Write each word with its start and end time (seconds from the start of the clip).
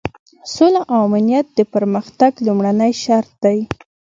سوله 0.53 0.81
او 0.93 0.99
امنیت 1.07 1.47
د 1.55 1.59
پرمختګ 1.73 2.31
لومړنی 2.45 2.91
شرط 3.03 3.31
دی. 3.43 3.59